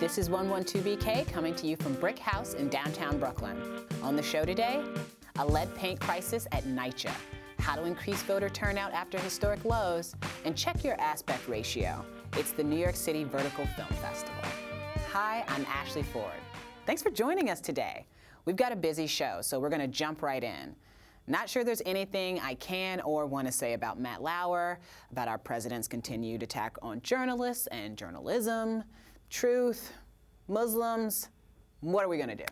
[0.00, 3.60] This is 112BK coming to you from BRIC House in downtown Brooklyn.
[4.02, 4.82] On the show today,
[5.38, 7.12] a lead paint crisis at NYCHA,
[7.58, 10.14] how to increase voter turnout after historic lows,
[10.46, 12.02] and check your aspect ratio.
[12.38, 14.42] It's the New York City Vertical Film Festival.
[15.12, 16.32] Hi, I'm Ashley Ford.
[16.86, 18.06] Thanks for joining us today.
[18.46, 20.74] We've got a busy show, so we're going to jump right in.
[21.26, 24.78] Not sure there's anything I can or want to say about Matt Lauer,
[25.12, 28.82] about our president's continued attack on journalists and journalism,
[29.30, 29.92] truth,
[30.48, 31.28] Muslims.
[31.80, 32.44] What are we going to do?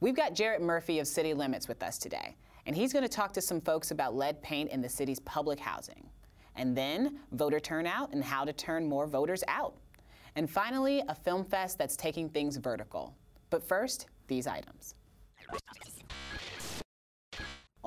[0.00, 3.32] We've got Jarrett Murphy of City Limits with us today, and he's going to talk
[3.32, 6.08] to some folks about lead paint in the city's public housing.
[6.54, 9.74] And then voter turnout and how to turn more voters out.
[10.36, 13.14] And finally, a film fest that's taking things vertical.
[13.50, 14.94] But first, these items.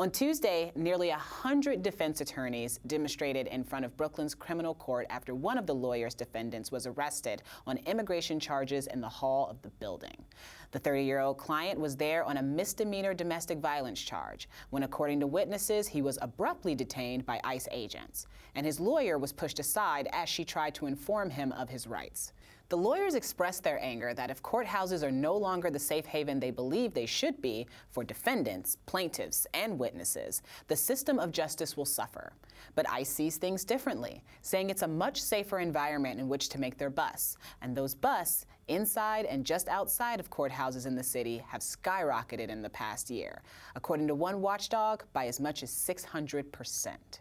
[0.01, 5.59] On Tuesday, nearly 100 defense attorneys demonstrated in front of Brooklyn's criminal court after one
[5.59, 10.25] of the lawyer's defendants was arrested on immigration charges in the hall of the building.
[10.71, 15.19] The 30 year old client was there on a misdemeanor domestic violence charge when, according
[15.19, 20.09] to witnesses, he was abruptly detained by ICE agents, and his lawyer was pushed aside
[20.13, 22.33] as she tried to inform him of his rights.
[22.71, 26.51] The lawyers expressed their anger that if courthouses are no longer the safe haven they
[26.51, 32.31] believe they should be for defendants, plaintiffs, and witnesses, the system of justice will suffer.
[32.75, 36.77] But ICE sees things differently, saying it's a much safer environment in which to make
[36.77, 41.59] their bus, and those busts inside and just outside of courthouses in the city have
[41.59, 43.41] skyrocketed in the past year,
[43.75, 47.19] according to one watchdog, by as much as 600 percent.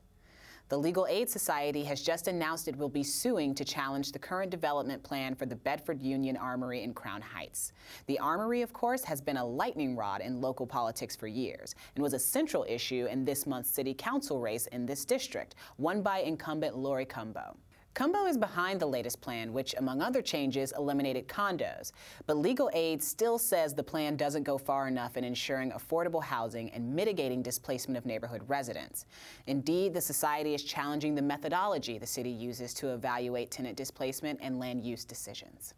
[0.70, 4.52] The Legal Aid Society has just announced it will be suing to challenge the current
[4.52, 7.72] development plan for the Bedford Union Armory in Crown Heights.
[8.06, 12.02] The Armory, of course, has been a lightning rod in local politics for years and
[12.04, 16.20] was a central issue in this month's city council race in this district, won by
[16.20, 17.56] incumbent Laurie Cumbo.
[17.94, 21.90] Cumbo is behind the latest plan, which, among other changes, eliminated condos.
[22.26, 26.70] But legal aid still says the plan doesn't go far enough in ensuring affordable housing
[26.70, 29.06] and mitigating displacement of neighborhood residents.
[29.48, 34.60] Indeed, the society is challenging the methodology the city uses to evaluate tenant displacement and
[34.60, 35.74] land use decisions.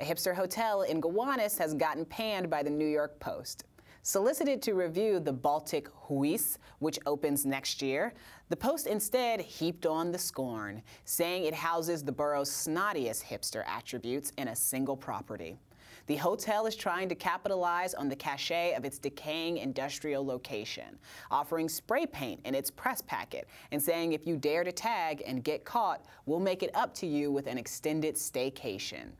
[0.00, 3.64] A hipster hotel in Gowanus has gotten panned by the New York Post.
[4.02, 8.14] Solicited to review the Baltic Huis, which opens next year,
[8.48, 14.32] the Post instead heaped on the scorn, saying it houses the borough's snottiest hipster attributes
[14.38, 15.58] in a single property.
[16.06, 20.98] The hotel is trying to capitalize on the cachet of its decaying industrial location,
[21.30, 25.44] offering spray paint in its press packet and saying if you dare to tag and
[25.44, 29.10] get caught, we'll make it up to you with an extended staycation.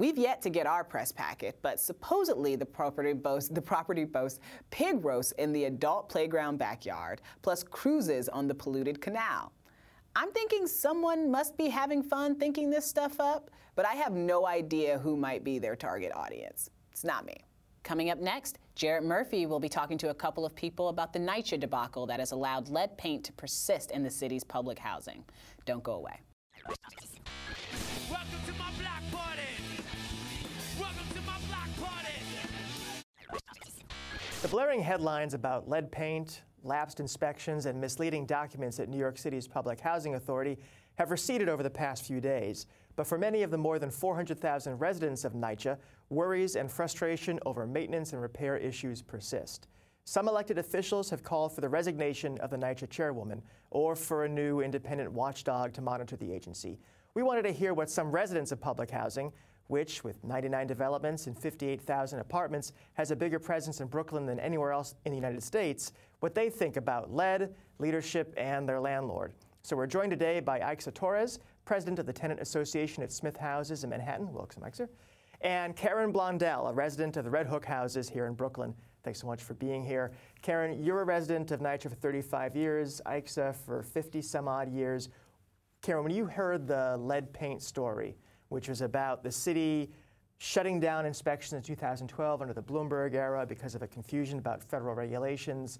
[0.00, 4.40] We've yet to get our press packet, but supposedly the property boasts the property boasts
[4.70, 9.52] pig roasts in the adult playground backyard, plus cruises on the polluted canal.
[10.16, 14.46] I'm thinking someone must be having fun thinking this stuff up, but I have no
[14.46, 16.70] idea who might be their target audience.
[16.92, 17.36] It's not me.
[17.82, 21.18] Coming up next, Jarrett Murphy will be talking to a couple of people about the
[21.18, 25.26] NYCHA debacle that has allowed lead paint to persist in the city's public housing.
[25.66, 26.20] Don't go away.
[34.42, 39.46] The blaring headlines about lead paint, lapsed inspections, and misleading documents at New York City's
[39.46, 40.58] Public Housing Authority
[40.96, 42.66] have receded over the past few days.
[42.96, 47.66] But for many of the more than 400,000 residents of NYCHA, worries and frustration over
[47.66, 49.68] maintenance and repair issues persist.
[50.04, 54.28] Some elected officials have called for the resignation of the NYCHA chairwoman or for a
[54.28, 56.80] new independent watchdog to monitor the agency.
[57.14, 59.32] We wanted to hear what some residents of public housing,
[59.70, 64.72] which, with 99 developments and 58,000 apartments, has a bigger presence in Brooklyn than anywhere
[64.72, 69.32] else in the United States, what they think about lead, leadership, and their landlord.
[69.62, 73.84] So we're joined today by Aixa Torres, president of the Tenant Association at Smith Houses
[73.84, 74.32] in Manhattan.
[74.32, 74.88] Welcome, Aixa.
[75.42, 78.74] And Karen Blondel, a resident of the Red Hook Houses here in Brooklyn.
[79.04, 80.12] Thanks so much for being here.
[80.42, 85.08] Karen, you're a resident of NYCHA for 35 years, Aixa for 50 some odd years.
[85.80, 88.16] Karen, when you heard the lead paint story,
[88.50, 89.90] which was about the city
[90.38, 94.94] shutting down inspections in 2012 under the Bloomberg era because of a confusion about federal
[94.94, 95.78] regulations,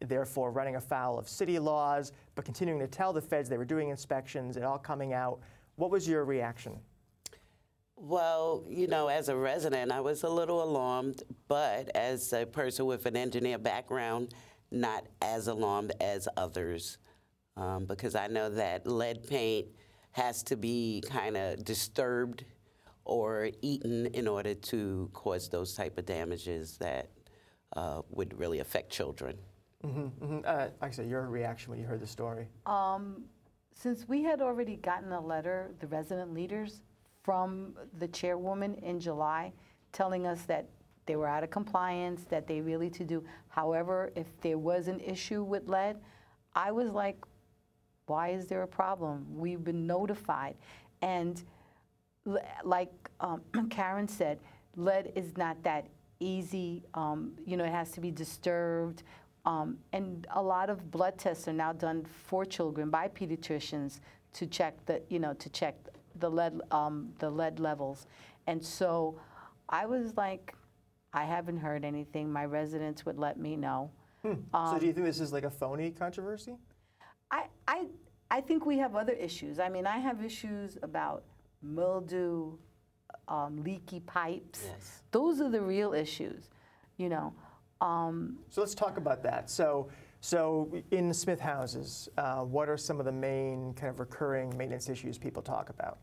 [0.00, 3.88] therefore running afoul of city laws, but continuing to tell the feds they were doing
[3.88, 5.40] inspections, it all coming out.
[5.76, 6.78] What was your reaction?
[7.96, 12.86] Well, you know, as a resident, I was a little alarmed, but as a person
[12.86, 14.34] with an engineer background,
[14.70, 16.98] not as alarmed as others,
[17.56, 19.66] um, because I know that lead paint
[20.16, 22.42] has to be kind of disturbed
[23.04, 27.10] or eaten in order to cause those type of damages that
[27.76, 29.36] uh, would really affect children.
[29.84, 30.38] Mm-hmm, mm-hmm.
[30.42, 32.48] Uh, actually, your reaction when you heard the story?
[32.64, 33.24] Um,
[33.74, 36.80] since we had already gotten a letter, the resident leaders,
[37.22, 39.52] from the chairwoman in July
[39.92, 40.66] telling us that
[41.04, 43.22] they were out of compliance, that they really to do.
[43.48, 45.98] However, if there was an issue with lead,
[46.54, 47.18] I was like,
[48.06, 49.26] why is there a problem?
[49.36, 50.56] We've been notified.
[51.02, 51.42] And
[52.64, 54.38] like um, Karen said,
[54.76, 55.86] lead is not that
[56.20, 56.84] easy.
[56.94, 59.02] Um, you know, it has to be disturbed.
[59.44, 64.00] Um, and a lot of blood tests are now done for children by pediatricians
[64.34, 65.76] to check the, you know, to check
[66.18, 68.06] the lead, um, the lead levels.
[68.46, 69.20] And so
[69.68, 70.54] I was like,
[71.12, 72.32] I haven't heard anything.
[72.32, 73.90] My residents would let me know.
[74.24, 76.56] so do you think this is like a phony controversy?
[77.36, 77.86] I, I,
[78.30, 79.58] I think we have other issues.
[79.58, 81.24] I mean, I have issues about
[81.62, 82.52] mildew,
[83.28, 84.62] um, leaky pipes.
[84.64, 85.02] Yes.
[85.10, 86.48] Those are the real issues,
[86.96, 87.32] you know.
[87.80, 89.50] Um, So let's talk about that.
[89.50, 89.88] So,
[90.20, 94.88] so in Smith houses, uh, what are some of the main kind of recurring maintenance
[94.88, 95.98] issues people talk about?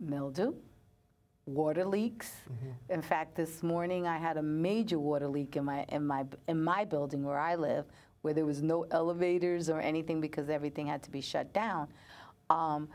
[0.00, 0.52] mildew,
[1.46, 2.32] water leaks.
[2.90, 6.62] In fact, this morning I had a major water leak in my in my in
[6.62, 7.86] my building where I live,
[8.24, 11.86] where there was no elevators or anything because everything had to be shut down.
[12.48, 12.88] Um,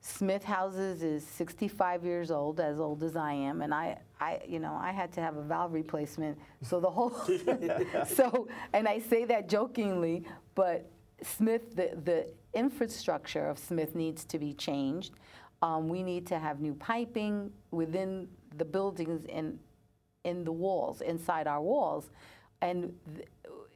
[0.00, 4.60] Smith Houses is 65 years old, as old as I am, and I, I, you
[4.60, 6.38] know, I had to have a valve replacement.
[6.62, 7.10] So the whole,
[8.06, 10.24] so, and I say that jokingly,
[10.54, 10.88] but
[11.20, 15.14] Smith, the, the infrastructure of Smith needs to be changed.
[15.62, 19.58] Um, we need to have new piping within the buildings and
[20.22, 22.10] in the walls, inside our walls.
[22.62, 23.26] And th-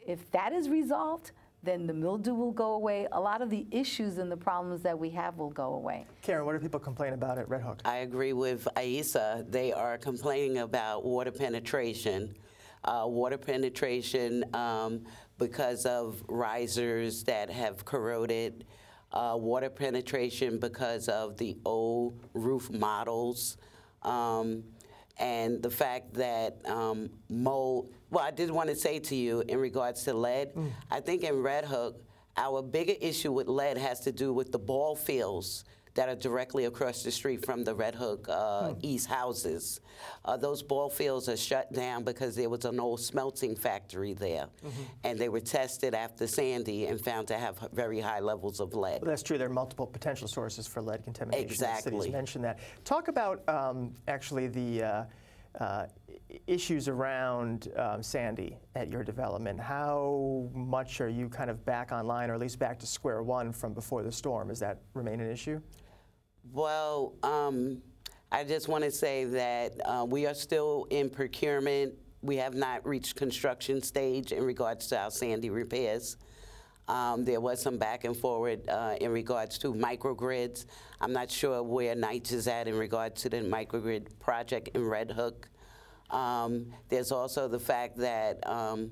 [0.09, 1.33] if that is resolved,
[1.63, 3.07] then the mildew will go away.
[3.13, 6.07] A lot of the issues and the problems that we have will go away.
[6.23, 7.81] Karen, what do people complain about at Red Hook?
[7.85, 9.51] I agree with Aixa.
[9.51, 12.35] They are complaining about water penetration.
[12.85, 15.05] Uh, water penetration um,
[15.37, 18.65] because of risers that have corroded.
[19.13, 23.59] Uh, water penetration because of the old roof models.
[24.03, 24.63] Um,
[25.19, 27.93] and the fact that um, mold.
[28.11, 30.51] Well, I did want to say to you in regards to lead,
[30.91, 32.03] I think in Red Hook,
[32.37, 35.65] our bigger issue with lead has to do with the ball fields
[35.95, 39.81] that are directly across the street from the Red Hook uh, East houses.
[40.25, 44.47] Uh, those ball fields are shut down because there was an old smelting factory there,
[45.03, 49.03] and they were tested after Sandy and found to have very high levels of lead.
[49.03, 49.39] Well, that's true.
[49.39, 51.45] There are multiple potential sources for lead contamination.
[51.45, 51.91] Exactly.
[51.91, 52.61] The city's mentioned that.
[52.85, 55.05] Talk about um, actually the uh,
[55.59, 55.87] uh,
[56.47, 59.61] issues around um, Sandy at your development.
[59.61, 63.53] How much are you kind of back online, or at least back to square one
[63.53, 64.49] from before the storm?
[64.49, 65.61] Does that remain an issue?
[66.53, 67.83] Well, um,
[68.31, 71.95] I just want to say that uh, we are still in procurement.
[72.23, 76.17] We have not reached construction stage in regards to our Sandy repairs.
[76.89, 80.65] Um, there was some back and forward uh, in regards to microgrids.
[81.01, 85.11] I'm not sure where Knights is at in regard to the microgrid project in Red
[85.11, 85.49] Hook.
[86.11, 88.91] Um, there's also the fact that um,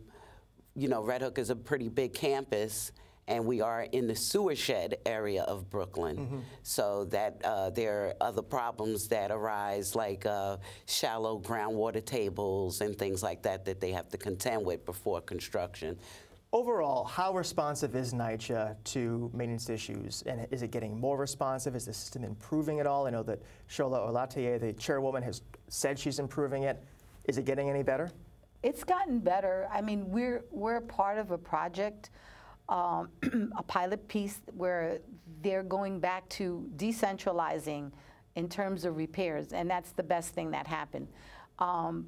[0.74, 2.92] you know, Red Hook is a pretty big campus,
[3.28, 6.44] and we are in the sewer shed area of Brooklyn.
[6.62, 12.96] So that uh, there are other problems that arise, like uh, shallow groundwater tables and
[12.96, 15.98] things like that, that they have to contend with before construction.
[16.52, 20.22] Overall, how responsive is NYCHA to maintenance issues?
[20.26, 21.74] And is it getting more responsive?
[21.74, 23.06] Is the system improving at all?
[23.06, 26.82] I know that Shola Olatoye, the chairwoman, has said she's improving it.
[27.24, 28.10] Is it getting any better?
[28.62, 29.68] It's gotten better.
[29.72, 32.10] I mean, we're we're part of a project,
[32.68, 33.10] um,
[33.58, 35.00] a pilot piece where
[35.42, 37.90] they're going back to decentralizing
[38.36, 41.08] in terms of repairs, and that's the best thing that happened.
[41.58, 42.06] Um,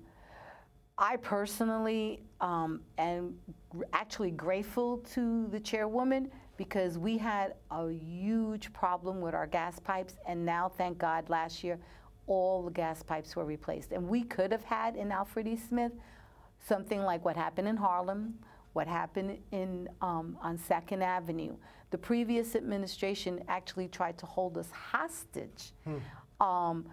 [0.99, 3.37] I personally um, am
[3.93, 10.17] actually grateful to the chairwoman because we had a huge problem with our gas pipes,
[10.26, 11.78] and now, thank God, last year,
[12.26, 13.93] all the gas pipes were replaced.
[13.93, 15.57] And we could have had in Alfred E.
[15.57, 15.93] Smith
[16.67, 18.35] something like what happened in Harlem,
[18.73, 21.57] what happened in um, on Second Avenue.
[21.90, 25.73] The previous administration actually tried to hold us hostage
[26.40, 26.87] um,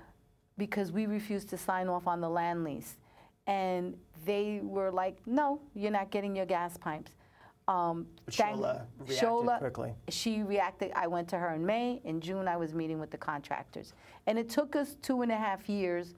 [0.58, 2.96] because we refused to sign off on the land lease,
[3.48, 7.12] and they were like, "No, you're not getting your gas pipes."
[7.68, 9.96] Um, thank- Shola reacted Shola- quickly.
[10.10, 10.92] She reacted.
[10.96, 12.02] I went to her in May.
[12.04, 13.94] In June, I was meeting with the contractors,
[14.28, 16.14] and it took us two and a half years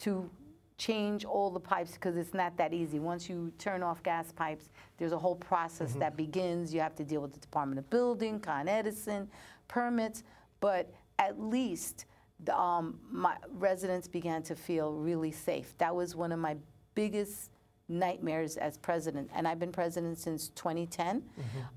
[0.00, 0.28] to
[0.76, 2.98] change all the pipes because it's not that easy.
[2.98, 6.72] Once you turn off gas pipes, there's a whole process that begins.
[6.72, 9.28] You have to deal with the Department of Building, Con Edison,
[9.68, 10.22] permits,
[10.60, 12.06] but at least
[12.44, 15.76] the, um, my residents began to feel really safe.
[15.78, 16.56] That was one of my
[16.94, 17.50] biggest
[17.88, 21.22] nightmares as president, and I've been president since 2010.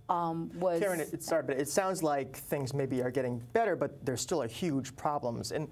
[0.09, 3.75] Um, was Karen, it, it- sorry, but it sounds like things maybe are getting better,
[3.75, 5.51] but there still are huge problems.
[5.51, 5.67] And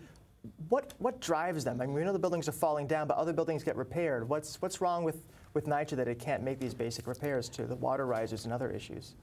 [0.69, 1.79] what, what drives them?
[1.79, 4.27] I mean, we know the buildings are falling down, but other buildings get repaired.
[4.27, 7.75] What's, what's wrong with, with NYCHA that it can't make these basic repairs to the
[7.75, 9.13] water risers and other issues?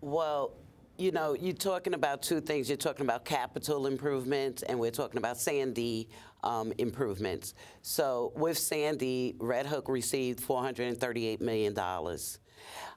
[0.00, 0.52] Well,
[0.98, 2.68] you know, you're talking about two things.
[2.68, 6.08] You're talking about capital improvements, and we're talking about Sandy
[6.42, 7.54] um, improvements.
[7.82, 11.78] So with Sandy, Red Hook received $438 million.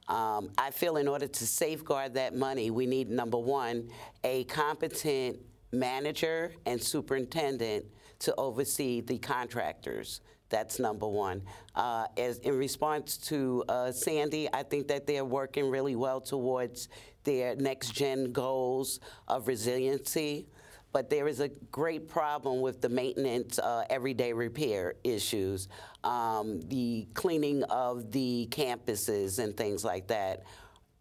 [0.07, 3.89] Um, I feel in order to safeguard that money, we need number one,
[4.23, 5.39] a competent
[5.71, 7.85] manager and superintendent
[8.19, 10.21] to oversee the contractors.
[10.49, 11.41] That's number one.
[11.73, 16.87] Uh, as in response to uh, Sandy, I think that they're working really well towards
[17.25, 20.47] their next gen goals of resiliency.
[20.91, 25.67] But there is a great problem with the maintenance, uh, everyday repair issues,
[26.05, 30.45] um, the cleaning of the campuses and things like that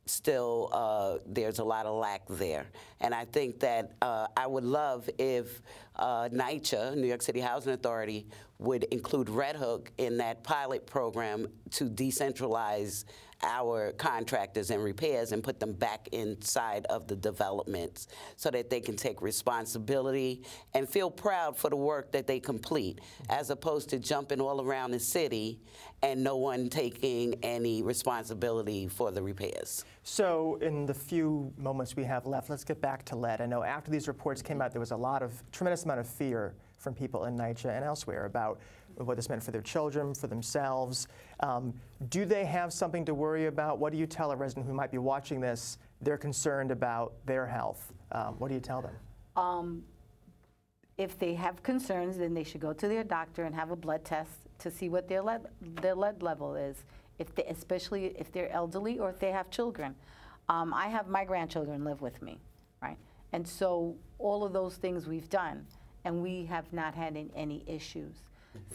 [0.06, 2.66] still uh, there's a lot of lack there.
[3.00, 5.62] And I think that uh, I would love if
[5.96, 8.26] uh, NYCHA, New York City Housing Authority,
[8.58, 13.04] would include Red Hook in that pilot program to decentralize
[13.44, 18.80] our contractors and repairs and put them back inside of the developments so that they
[18.80, 23.98] can take responsibility and feel proud for the work that they complete, as opposed to
[23.98, 25.60] jumping all around the city
[26.02, 29.84] and no one taking any responsibility for the repairs.
[30.02, 33.40] So, in the few moments we have left, let's get back to lead.
[33.40, 36.06] I know after these reports came out, there was a lot of tremendous amount of
[36.06, 38.60] fear from people in NYCHA and elsewhere about
[38.96, 41.08] what this meant for their children, for themselves.
[41.40, 41.74] Um,
[42.08, 43.78] do they have something to worry about?
[43.78, 45.78] What do you tell a resident who might be watching this?
[46.00, 47.92] They're concerned about their health.
[48.12, 48.94] Um, what do you tell them?
[49.36, 49.84] Um,
[50.96, 54.04] if they have concerns, then they should go to their doctor and have a blood
[54.04, 55.42] test to see what their lead,
[55.80, 56.84] their lead level is,
[57.18, 59.94] if they, especially if they're elderly or if they have children.
[60.48, 62.38] Um, I have my grandchildren live with me,
[62.82, 62.98] right?
[63.32, 65.66] And so all of those things we've done,
[66.04, 68.22] and we have not had any issues.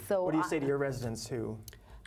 [0.07, 1.57] So What do you I- say to your residents who?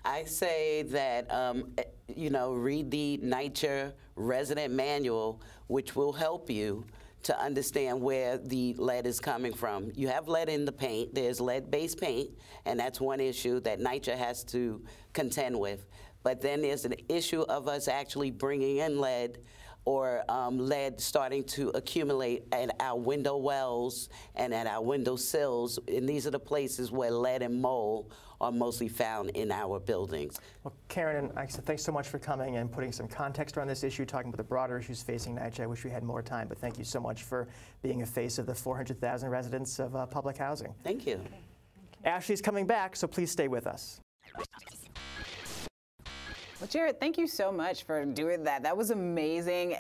[0.05, 6.51] I say that, um, eh, you know, read the NYCHA resident manual, which will help
[6.51, 6.85] you
[7.23, 9.93] to understand where the lead is coming from.
[9.95, 12.31] You have lead in the paint, there's lead-based paint,
[12.65, 15.87] and that's one issue that NYCHA has to contend with.
[16.25, 19.39] But then there's an issue of us actually bringing in lead
[19.85, 25.79] or um, lead starting to accumulate at our window wells and at our window sills.
[25.89, 30.41] And these are the places where lead and mold are mostly found in our buildings.
[30.65, 33.85] Well, Karen and Alexa, thanks so much for coming and putting some context around this
[33.85, 35.61] issue, talking about the broader issues facing NYCHA.
[35.61, 37.49] I wish we had more time, but thank you so much for
[37.83, 40.75] being a face of the 400,000 residents of uh, public housing.
[40.83, 41.21] Thank you.
[42.05, 44.01] Ashley's coming back, so please stay with us.
[46.63, 48.63] Well, Jarrett, thank you so much for doing that.
[48.63, 49.75] That was amazing.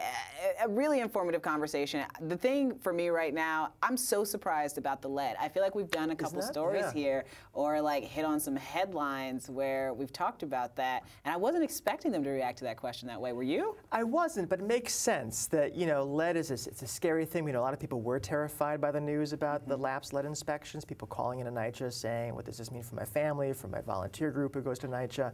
[0.60, 2.04] A- really informative conversation.
[2.22, 5.36] The thing for me right now, I'm so surprised about the lead.
[5.40, 6.48] I feel like we've done a couple that?
[6.48, 6.92] stories Yeah.
[6.92, 11.04] here or like hit on some headlines where we've talked about that.
[11.24, 13.32] And I wasn't expecting them to react to that question that way.
[13.32, 13.76] Were you?
[13.92, 17.24] I wasn't, but it makes sense that you know lead is a, it's a scary
[17.24, 17.44] thing.
[17.44, 19.84] We know a lot of people were terrified by the news about the mm-hmm.
[19.84, 20.84] lapsed lead inspections.
[20.84, 23.82] People calling in a NYCHA saying, "What does this mean for my family, for my
[23.82, 25.30] volunteer group who goes to NYCHA?"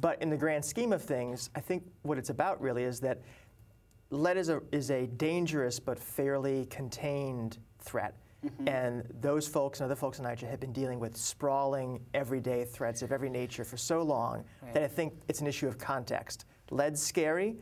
[0.00, 3.20] But in the grand scheme of things, I think what it's about really is that
[4.10, 8.14] lead is a is a dangerous but fairly contained threat.
[8.44, 8.68] Mm-hmm.
[8.68, 13.02] And those folks and other folks in NYCHA have been dealing with sprawling, everyday threats
[13.02, 16.44] of every nature for so long that I think it's an issue of context.
[16.70, 17.56] Lead's scary,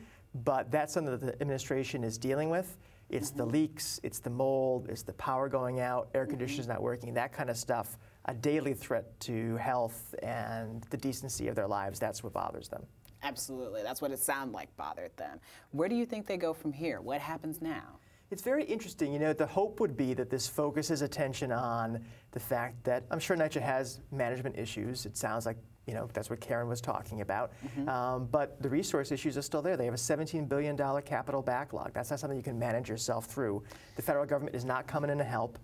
[0.45, 2.77] but that's something that the administration is dealing with.
[3.09, 3.53] It's the mm-hmm.
[3.53, 6.31] leaks, it's the mold, it's the power going out, air mm-hmm.
[6.31, 7.97] conditioners not working, that kind of stuff.
[8.27, 11.99] A daily threat to health and the decency of their lives.
[11.99, 12.85] That's what bothers them.
[13.23, 13.83] Absolutely.
[13.83, 15.41] That's what it sounded like bothered them.
[15.71, 17.01] Where do you think they go from here?
[17.01, 17.99] What happens now?
[18.31, 19.13] It's very interesting.
[19.13, 23.21] You know, the hope would be that this focuses attention on the fact that I'm
[23.21, 25.07] sure NYCHA has management issues.
[25.07, 25.57] It sounds like,
[25.87, 27.53] you know, that's what Karen was talking about.
[27.87, 29.77] Um, but the resource issues are still there.
[29.77, 31.93] They have a $17 billion capital backlog.
[31.95, 33.63] That's not something you can manage yourself through.
[33.95, 35.59] The federal government is not coming in to help.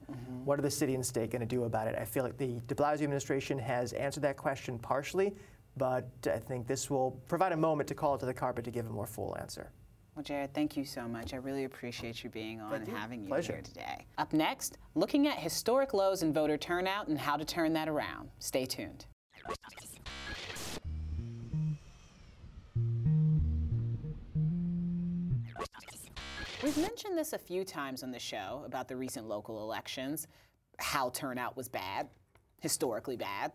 [0.44, 1.96] What are the city and state going to do about it?
[1.98, 5.34] I feel like the de Blasio administration has answered that question partially,
[5.76, 8.70] but I think this will provide a moment to call it to the carpet to
[8.70, 9.72] give a more full answer.
[10.14, 11.32] Well, Jarrett, thank you so much.
[11.32, 12.94] I really appreciate you being on and you.
[12.94, 13.54] having you Pleasure.
[13.54, 14.06] here today.
[14.18, 18.28] Up next, looking at historic lows in voter turnout and how to turn that around.
[18.38, 19.06] Stay tuned.
[26.62, 30.28] We've mentioned this a few times on the show about the recent local elections,
[30.78, 32.08] how turnout was bad,
[32.60, 33.50] historically bad.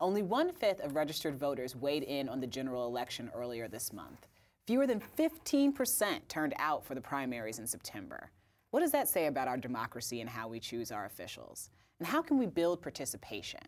[0.00, 4.26] Only one fifth of registered voters weighed in on the general election earlier this month.
[4.66, 8.32] Fewer than 15% turned out for the primaries in September.
[8.72, 11.70] What does that say about our democracy and how we choose our officials?
[12.00, 13.60] And how can we build participation?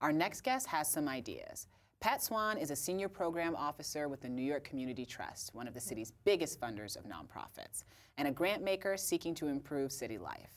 [0.00, 1.68] Our next guest has some ideas.
[2.04, 5.72] Pat Swann is a senior program officer with the New York Community Trust, one of
[5.72, 7.84] the city's biggest funders of nonprofits,
[8.18, 10.50] and a grant maker seeking to improve city life.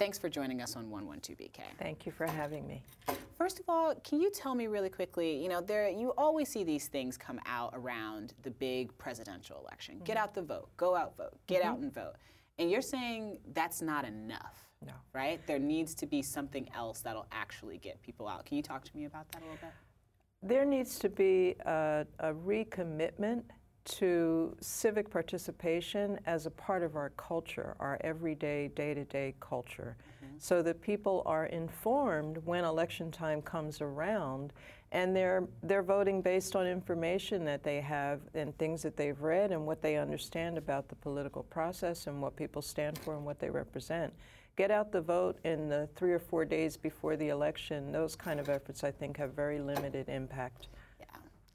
[0.00, 1.60] Thanks for joining us on 112BK.
[1.78, 2.82] Thank you for having me.
[3.38, 6.64] First of all, can you tell me really quickly, you know, there you always see
[6.64, 10.00] these things come out around the big presidential election.
[10.02, 10.24] Get mm-hmm.
[10.24, 11.84] out the vote, go out vote, get out mm-hmm.
[11.84, 12.14] and vote.
[12.58, 14.66] And you're saying that's not enough.
[14.84, 14.94] No.
[15.14, 15.40] Right?
[15.46, 18.44] There needs to be something else that'll actually get people out.
[18.44, 19.70] Can you talk to me about that a little bit?
[20.42, 23.42] There needs to be a, a recommitment
[23.84, 29.96] to civic participation as a part of our culture, our everyday, day to day culture,
[29.98, 30.34] mm-hmm.
[30.38, 34.52] so that people are informed when election time comes around
[34.92, 39.52] and they're, they're voting based on information that they have and things that they've read
[39.52, 43.38] and what they understand about the political process and what people stand for and what
[43.38, 44.12] they represent.
[44.60, 47.92] Get out the vote in the three or four days before the election.
[47.92, 50.68] Those kind of efforts, I think, have very limited impact.
[51.00, 51.06] Yeah,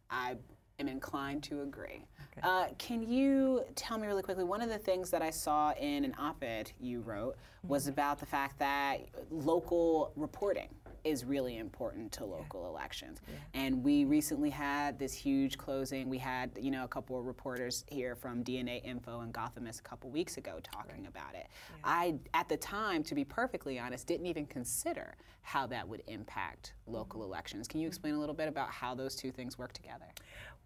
[0.09, 0.37] I
[0.79, 2.01] am inclined to agree.
[2.41, 4.43] Uh, can you tell me really quickly?
[4.43, 8.19] One of the things that I saw in an op ed you wrote was about
[8.19, 10.69] the fact that local reporting
[11.05, 13.21] is really important to local elections.
[13.53, 16.09] And we recently had this huge closing.
[16.09, 19.83] We had, you know, a couple of reporters here from DNA Info and Gothamist a
[19.83, 21.47] couple weeks ago talking about it.
[21.83, 26.73] I, at the time, to be perfectly honest, didn't even consider how that would impact
[26.87, 27.67] local elections.
[27.67, 30.07] Can you explain a little bit about how those two things work together?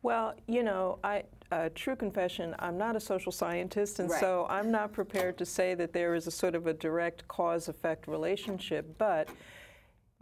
[0.01, 4.22] Well, you know, I, uh, true confession, I'm not a social scientist, and Right.
[4.22, 7.67] so I'm not prepared to say that there is a sort of a direct cause
[7.67, 8.98] effect relationship.
[8.98, 9.27] But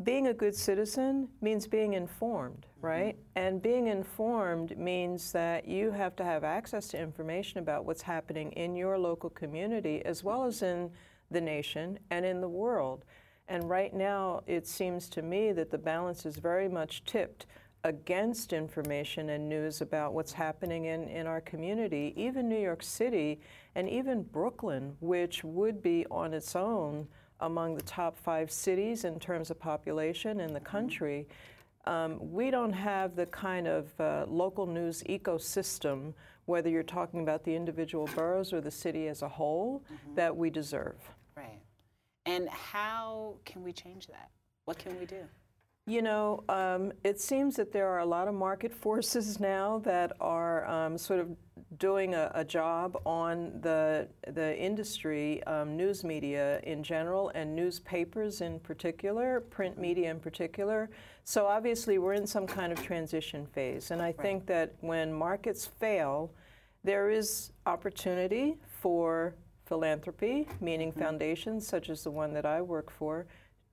[0.04, 2.86] being a good citizen means being informed, mm-hmm.
[2.86, 3.18] right?
[3.36, 8.52] And being informed means that you have to have access to information about what's happening
[8.52, 10.92] in your local community as well as in
[11.32, 13.06] the nation and in the world.
[13.48, 17.46] And right now, it seems to me that the balance is very much tipped
[17.84, 23.40] against information and news about what's happening in, in our community, even New York City
[23.76, 27.08] and even Brooklyn, which would be on its own
[27.42, 31.28] among the top five cities in terms of population in the country.
[31.86, 36.14] Um, we don't have the kind of uh, local news ecosystem,
[36.46, 39.84] whether you're talking about the individual boroughs or the city as a whole,
[40.16, 40.98] that we deserve.
[41.36, 41.62] Right.
[42.26, 44.30] And how can we change that?
[44.66, 45.24] What can we do?
[45.88, 50.12] You know, um, it seems that there are a lot of market forces now that
[50.20, 51.30] are um, sort of
[51.78, 58.42] doing a, a job on the the industry, um, news media in general, and newspapers
[58.42, 60.90] in particular, print media in particular.
[61.24, 65.68] So obviously, we're in some kind of transition phase, and I think that when markets
[65.80, 66.34] fail,
[66.84, 73.26] there is opportunity for philanthropy, meaning foundations such as the one that I work for,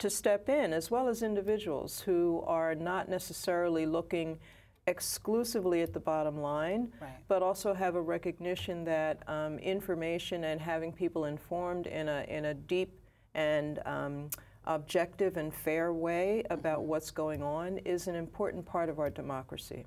[0.05, 4.39] to step in, as well as individuals who are not necessarily looking
[4.87, 7.27] exclusively at the bottom line, Right.
[7.27, 12.45] but also have a recognition that um, information and having people informed in a, in
[12.45, 12.93] a deep
[13.33, 14.29] and um,
[14.67, 19.87] objective and fair way about what's going on is an important part of our democracy.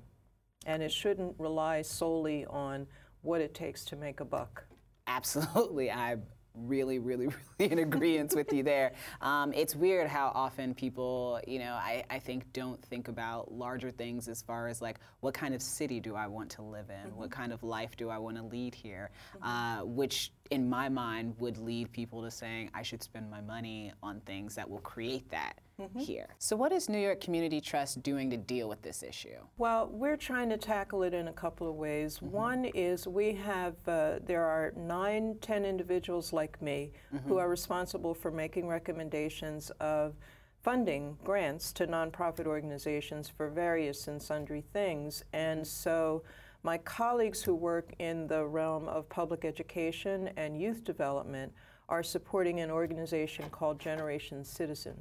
[0.66, 2.88] And it shouldn't rely solely on
[3.22, 4.64] what it takes to make a buck.
[5.06, 5.92] Absolutely.
[5.92, 6.16] I
[6.54, 7.26] really, really,
[7.58, 8.92] really in agreement with you there.
[9.20, 13.90] Um, it's weird how often people, you know, I, I think don't think about larger
[13.90, 17.16] things as far as like what kind of city do I want to live in?
[17.16, 19.10] What kind of life do I want to lead here?
[19.42, 23.92] Uh, which in my mind would lead people to saying I should spend my money
[24.02, 25.98] on things that will create that mm-hmm.
[25.98, 26.28] here.
[26.38, 29.38] So what is New York Community Trust doing to deal with this issue?
[29.58, 32.16] Well, we're trying to tackle it in a couple of ways.
[32.16, 32.30] Mm-hmm.
[32.30, 37.38] One is we have, uh, there are nine, ten individuals like me who mm-hmm.
[37.38, 40.14] are responsible for making recommendations of
[40.62, 45.24] funding grants to nonprofit organizations for various and sundry things.
[45.32, 46.24] And so
[46.62, 51.52] my colleagues who work in the realm of public education and youth development
[51.88, 54.94] are supporting an organization called Generation Citizen,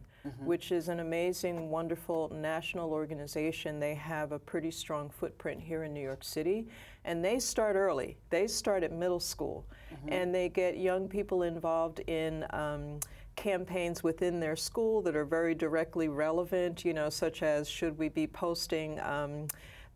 [0.45, 3.77] which is an amazing, wonderful national organization.
[3.79, 6.67] They have a pretty strong footprint here in New York City,
[7.03, 8.17] and they start early.
[8.29, 9.65] They start at middle school,
[10.07, 12.45] and they get young people involved in.
[12.51, 12.99] Um,
[13.35, 18.09] campaigns within their school that are very directly relevant, you know, such as should we
[18.09, 19.45] be posting um,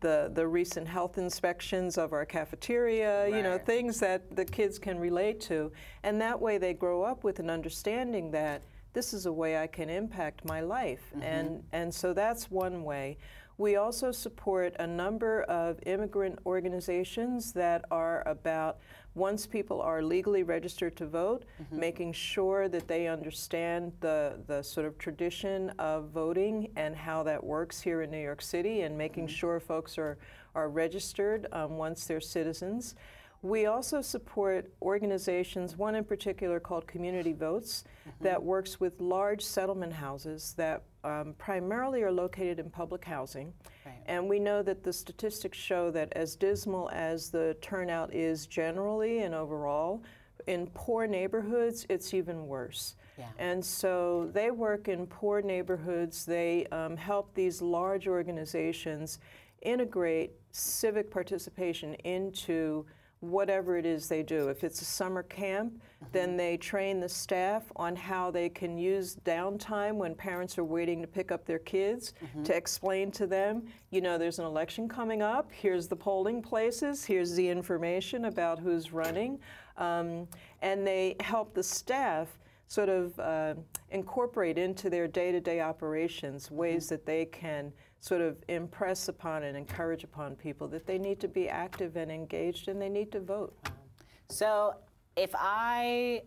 [0.02, 4.98] the, the recent health inspections of our cafeteria, you know, things that the kids can
[4.98, 5.72] relate to.
[6.02, 8.62] And that way they grow up with an understanding that
[8.92, 11.00] this is a way I can impact my life.
[11.12, 11.22] Mm-hmm.
[11.22, 13.16] And, and so that's one way.
[13.58, 18.78] We also support a number of immigrant organizations that are about
[19.14, 24.86] once people are legally registered to vote, making sure that they understand the, the sort
[24.86, 29.26] of tradition of voting and how that works here in New York City, and making
[29.26, 30.16] sure folks are,
[30.54, 32.94] are registered um, once they're citizens.
[33.42, 37.84] We also support organizations, one in particular called Community Votes,
[38.20, 43.52] that works with large settlement houses that um, primarily are located in public housing.
[43.84, 43.94] Right.
[44.06, 49.22] And we know that the statistics show that as dismal as the turnout is generally
[49.22, 50.02] and overall,
[50.46, 52.94] in poor neighborhoods, it's even worse.
[53.18, 53.28] Yeah.
[53.38, 56.24] And so they work in poor neighborhoods.
[56.24, 59.18] They um, help these large organizations
[59.62, 62.86] integrate civic participation into
[63.22, 64.48] whatever it is they do.
[64.48, 65.80] If it's a summer camp,
[66.10, 71.00] then they train the staff on how they can use downtime when parents are waiting
[71.00, 75.22] to pick up their kids to explain to them, you know, there's an election coming
[75.22, 79.38] up, here's the polling places, here's the information about who's running.
[79.76, 80.26] Um,
[80.60, 82.28] and they help the staff
[82.66, 83.54] sort of uh,
[83.90, 90.02] incorporate into their day-to-day operations ways that they can sort of impress upon and encourage
[90.02, 93.56] upon people that they need to be active and engaged and they need to vote.
[94.28, 94.74] So
[95.16, 96.22] if I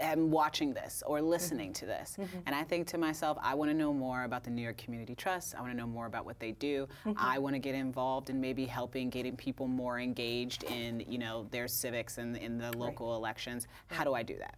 [0.00, 2.38] am watching this or listening to this mm-hmm.
[2.46, 5.14] and I think to myself, I want to know more about the New York Community
[5.14, 5.54] Trust.
[5.54, 6.88] I want to know more about what they do.
[7.04, 7.12] Mm-hmm.
[7.16, 11.46] I want to get involved in maybe helping getting people more engaged in, you know,
[11.52, 13.68] their civics and in the local elections.
[13.86, 14.56] How do I do that?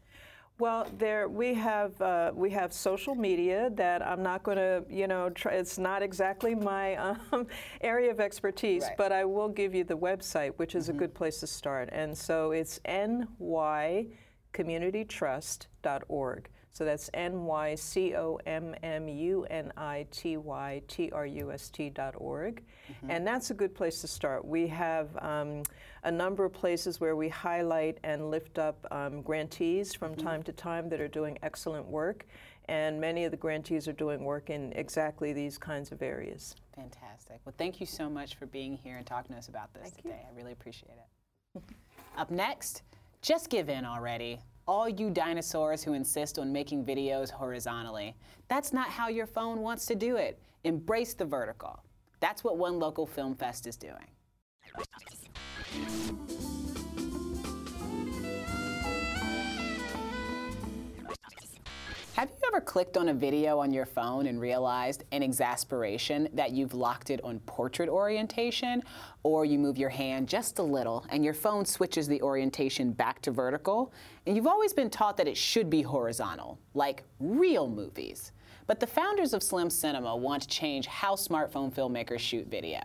[0.61, 5.07] Well, there we have uh, we have social media that I'm not going to you
[5.07, 7.47] know try, it's not exactly my um,
[7.81, 8.97] area of expertise, Right.
[8.97, 11.89] but I will give you the website, which is a good place to start.
[11.93, 12.81] And so it's
[14.53, 16.49] nycommunitytrust.org.
[16.71, 21.27] So that's N Y C O M M U N I T Y T R
[21.27, 22.63] U S T dot org.
[23.09, 24.45] And that's a good place to start.
[24.45, 25.65] We have um,
[26.05, 30.53] a number of places where we highlight and lift up um, grantees from time to
[30.53, 32.27] time that are doing excellent work.
[32.67, 36.55] And many of the grantees are doing work in exactly these kinds of areas.
[36.77, 37.41] Fantastic.
[37.45, 40.21] Well, thank you so much for being here and talking to us about this today.
[40.31, 40.93] I really appreciate
[41.57, 41.63] it.
[42.17, 42.83] Up next,
[43.23, 44.41] just give in already.
[44.67, 48.15] All you dinosaurs who insist on making videos horizontally.
[48.49, 50.39] That's not how your phone wants to do it.
[50.65, 51.83] Embrace the vertical.
[52.21, 54.07] That's what one local film fest is doing.
[62.19, 66.51] Have you ever clicked on a video on your phone and realized in exasperation that
[66.51, 68.83] you've locked it on portrait orientation?
[69.23, 73.23] Or you move your hand just a little and your phone switches the orientation back
[73.23, 73.93] to vertical?
[74.27, 78.33] And you've always been taught that it should be horizontal, like real movies.
[78.67, 82.81] But the founders of Slim Cinema want to change how smartphone filmmakers shoot video.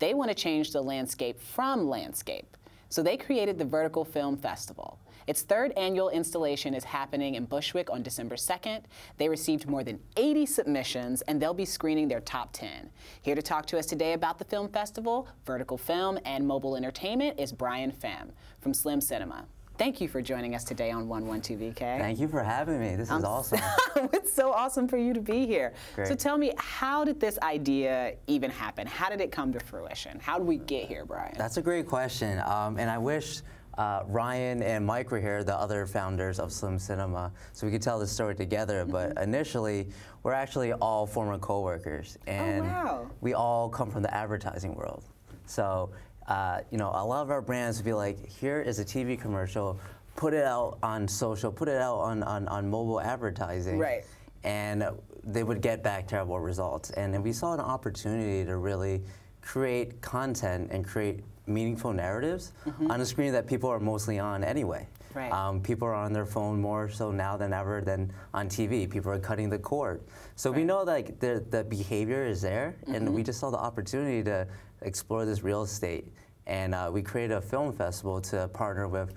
[0.00, 2.56] They want to change the landscape from landscape.
[2.88, 4.98] So they created the Vertical Film Festival.
[5.26, 8.82] Its third annual installation is happening in Bushwick on December 2nd.
[9.18, 12.90] They received more than 80 submissions and they'll be screening their top 10.
[13.22, 17.38] Here to talk to us today about the film festival, vertical film, and mobile entertainment
[17.38, 18.30] is Brian Pham
[18.60, 19.46] from Slim Cinema.
[19.78, 21.76] Thank you for joining us today on 112BK.
[21.78, 22.94] Thank you for having me.
[22.94, 23.58] This is awesome.
[24.12, 25.72] it's so awesome for you to be here.
[25.94, 26.08] Great.
[26.08, 28.86] So tell me, how did this idea even happen?
[28.86, 30.20] How did it come to fruition?
[30.20, 31.34] How did we get here, Brian?
[31.38, 32.40] That's a great question.
[32.44, 33.40] Um, and I wish
[33.78, 37.82] uh, Ryan and Mike were here, the other founders of Slim Cinema, so we could
[37.82, 38.84] tell the story together.
[38.84, 39.88] But initially,
[40.22, 42.18] we're actually all former coworkers.
[42.26, 43.10] And wow.
[43.20, 45.04] we all come from the advertising world.
[45.46, 45.90] So,
[46.28, 49.18] uh, you know, a lot of our brands would be like, here is a TV
[49.18, 49.80] commercial,
[50.16, 53.78] put it out on social, put it out on, on, on mobile advertising.
[53.78, 54.04] Right.
[54.44, 54.84] And
[55.24, 56.90] they would get back terrible results.
[56.90, 59.02] And then we saw an opportunity to really
[59.40, 61.20] create content and create
[61.52, 62.52] meaningful narratives
[62.88, 64.86] on a screen that people are mostly on anyway.
[65.14, 65.30] Right.
[65.30, 68.88] Um, people are on their phone more so now than ever than on TV.
[68.88, 70.00] People are cutting the cord.
[70.36, 74.22] So we know like the, the behavior is there, and we just saw the opportunity
[74.24, 74.46] to
[74.80, 76.12] explore this real estate.
[76.46, 79.12] And uh, we created a film festival to partner with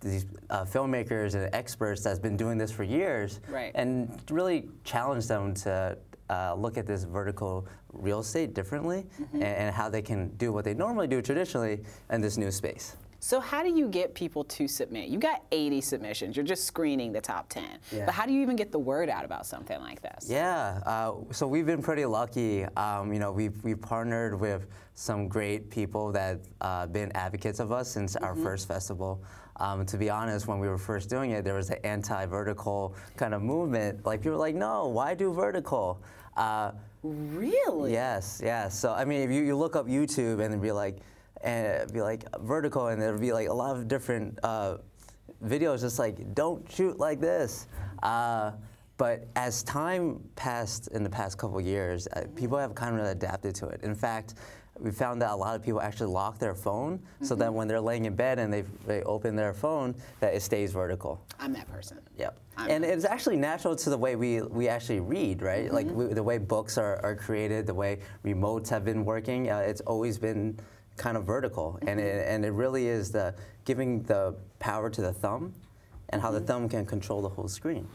[0.00, 3.72] these uh, filmmakers and experts that's been doing this for years, Right.
[3.74, 5.98] and really challenge them to
[6.30, 10.64] uh, look at this vertical real estate differently and, and how they can do what
[10.64, 12.96] they normally do traditionally in this new space.
[13.22, 15.10] So how do you get people to submit?
[15.10, 16.36] You got 80 submissions.
[16.36, 17.64] You're just screening the top 10.
[17.92, 18.06] Yeah.
[18.06, 20.26] But how do you even get the word out about something like this?
[20.26, 22.64] Yeah, uh, so we've been pretty lucky.
[22.76, 27.72] Um, you know, we've, we've partnered with some great people that uh, been advocates of
[27.72, 29.22] us since our first festival.
[29.56, 33.34] Um, to be honest, when we were first doing it, there was an anti-vertical kind
[33.34, 34.06] of movement.
[34.06, 36.02] Like people were like, no, why do vertical?
[36.36, 37.92] Uh, Really?
[37.92, 38.78] Yes, yes.
[38.78, 40.98] So I mean, if you, you look up YouTube and be like,
[41.42, 44.76] and be like vertical, and there'd be like a lot of different uh,
[45.42, 47.66] videos, just like don't shoot like this.
[48.02, 48.52] Uh,
[48.98, 53.54] but as time passed in the past couple years, uh, people have kind of adapted
[53.54, 53.80] to it.
[53.82, 54.34] In fact,
[54.80, 57.80] we found that a lot of people actually lock their phone so that when they're
[57.80, 61.22] laying in bed and they, they open their phone, that it stays vertical.
[61.38, 61.98] I'm that person.
[62.18, 62.38] Yep.
[62.56, 65.72] I'm- And it's actually natural to the way we, we actually read, right?
[65.72, 69.58] Like we, the way books are, are created, the way remotes have been working, uh,
[69.58, 70.58] it's always been
[70.96, 71.78] kind of vertical.
[71.86, 75.54] And, it, and it really is the giving the power to the thumb
[76.08, 77.86] and how the thumb can control the whole screen.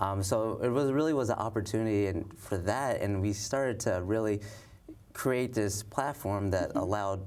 [0.00, 4.02] Um, so it was really was an opportunity and for that, and we started to
[4.02, 4.40] really
[5.14, 7.24] create this platform that allowed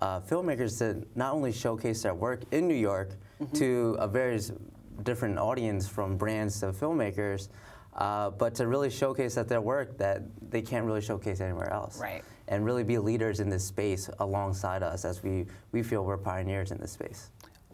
[0.00, 3.10] uh, filmmakers to not only showcase their work in New York
[3.54, 4.50] to a various
[5.02, 7.48] different audience from brands to filmmakers,
[7.94, 12.00] uh, but to really showcase that their work that they can't really showcase anywhere else.
[12.00, 12.24] Right.
[12.48, 16.70] And really be leaders in this space alongside us as we, we feel we're pioneers
[16.70, 17.30] in this space.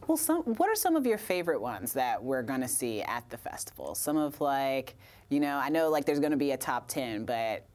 [0.07, 3.29] Well, some, what are some of your favorite ones that we're going to see at
[3.31, 3.95] the festival?
[3.95, 4.97] Some of like,
[5.29, 7.67] you know, I know like there's going to be a top 10, but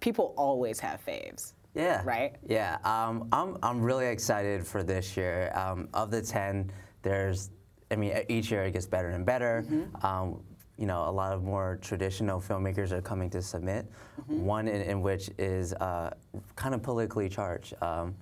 [0.00, 1.52] people always have faves.
[1.74, 2.02] Yeah.
[2.04, 2.36] Right?
[2.46, 2.78] Yeah.
[2.84, 5.50] Um, I'm, I'm really excited for this year.
[5.54, 6.70] Um, of the 10,
[7.02, 7.50] there's,
[7.90, 9.64] I mean, each year it gets better and better.
[10.02, 10.40] Um,
[10.78, 13.86] you know, a lot of more traditional filmmakers are coming to submit.
[14.26, 16.10] One in, in which is uh,
[16.56, 17.74] kind of politically charged.
[17.82, 18.14] Um,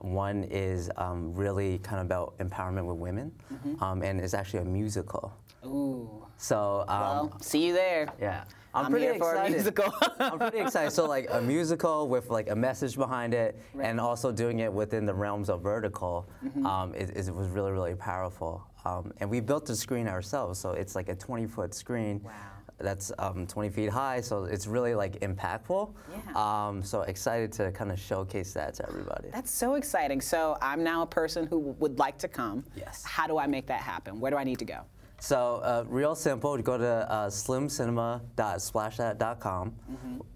[0.00, 3.32] One is um, really kind of about empowerment with women,
[3.80, 5.32] um, and it's actually a musical.
[5.64, 6.26] Ooh.
[6.36, 8.08] So, um, Well, see you there.
[8.20, 8.44] yeah.
[8.74, 9.54] I'm pretty here for a excited.
[9.54, 9.92] musical.
[10.20, 10.90] I'm pretty excited.
[10.92, 15.04] So like a musical with like a message behind it, and also doing it within
[15.06, 16.66] the realms of vertical, Mm-hmm.
[16.66, 18.62] um, it, it was really really powerful.
[18.84, 22.20] Um, and we built the screen ourselves, so it's like a 20 foot screen.
[22.22, 22.30] Wow.
[22.80, 25.92] That's um, 20 feet high, so it's really like impactful.
[26.12, 26.66] Yeah.
[26.68, 29.30] Um, so excited to kind of showcase that to everybody.
[29.32, 30.20] That's so exciting.
[30.20, 32.64] So I'm now a person who would like to come.
[32.76, 33.02] Yes.
[33.02, 34.20] How do I make that happen?
[34.20, 34.82] Where do I need to go?
[35.20, 36.56] So uh, real simple.
[36.58, 39.74] Go to uh, slimcinema.splashthat.com.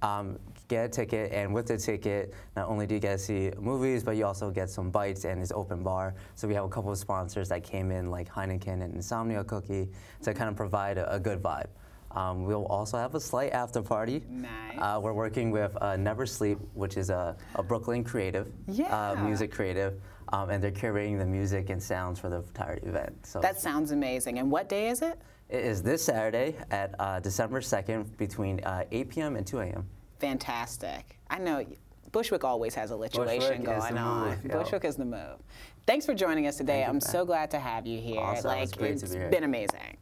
[0.03, 3.51] Um, get a ticket, and with the ticket, not only do you get to see
[3.61, 6.15] movies, but you also get some bites and it's open bar.
[6.35, 9.89] So we have a couple of sponsors that came in, like Heineken and Insomnia Cookie,
[10.23, 11.67] to kind of provide a, a good vibe.
[12.13, 14.23] Um, we'll also have a slight after party.
[14.29, 14.51] Nice.
[14.79, 19.13] Uh, we're working with uh, Never Sleep, which is a, a Brooklyn creative, Yeah.
[19.13, 19.95] uh, music creative,
[20.33, 23.27] um, and they're curating the music and sounds for the entire event.
[23.27, 24.39] So That sounds amazing.
[24.39, 25.21] And what day is it?
[25.49, 29.37] it is this Saturday at uh, December 2nd between uh, 8 p.m.
[29.37, 29.87] and 2 a.m.
[30.19, 31.19] Fantastic.
[31.29, 31.65] I know
[32.13, 34.29] Bushwick always has a lituation going on.
[34.31, 34.53] move, yeah.
[34.59, 35.39] Bushwick is the move.
[35.87, 36.81] Thanks for joining us today.
[36.81, 38.21] Thank I'm so glad to have you here.
[38.21, 38.49] Awesome.
[38.49, 39.29] Like It's great to be here.
[39.31, 39.97] been amazing.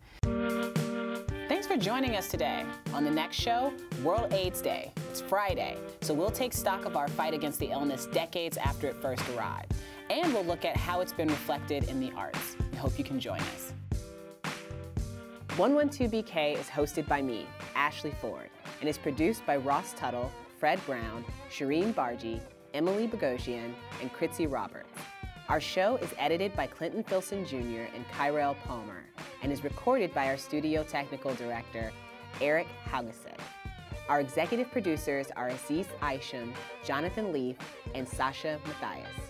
[1.49, 2.65] Thanks for joining us today.
[2.95, 3.73] On the next show,
[4.05, 4.93] World AIDS Day.
[5.11, 8.97] It's Friday, so we'll take stock of our fight against the illness decades after it
[9.03, 9.73] first arrived.
[10.11, 12.57] And we'll look at how it's been reflected in the arts.
[12.73, 13.73] I hope you can join us.
[15.51, 17.47] 112BK is hosted by me,
[17.77, 22.41] Ashley Ford, and is produced by Ross Tuttle, Fred Brown, Shireen Bargy,
[22.75, 24.99] Emily Bogosian, and Kritzy Roberts.
[25.49, 27.87] Our show is edited by Clinton Filson Jr.
[27.95, 29.05] and Kyrell Palmer,
[29.43, 31.93] and is recorded by our studio technical director,
[32.41, 33.39] Eric Haugesett.
[34.09, 36.53] Our executive producers are Aziz Isham,
[36.85, 37.57] Jonathan Leaf,
[37.95, 39.30] and Sasha Matthias.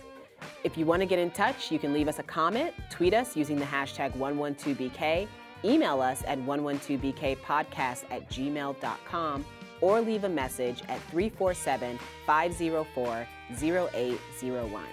[0.63, 3.35] If you want to get in touch, you can leave us a comment, tweet us
[3.35, 5.27] using the hashtag 112BK,
[5.65, 9.45] email us at 112BKpodcast at gmail.com,
[9.81, 11.97] or leave a message at 347
[12.27, 13.27] 504
[13.59, 14.83] 0801.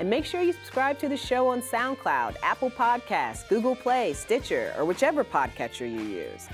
[0.00, 4.74] And make sure you subscribe to the show on SoundCloud, Apple Podcasts, Google Play, Stitcher,
[4.78, 6.48] or whichever podcatcher you use.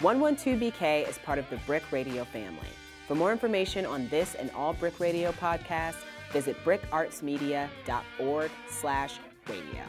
[0.00, 2.68] 112BK is part of the BRIC Radio family.
[3.06, 9.84] For more information on this and all BRIC Radio podcasts, visit brickartsmedia.org slash radio.